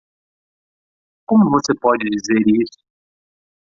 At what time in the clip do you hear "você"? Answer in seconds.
1.51-1.75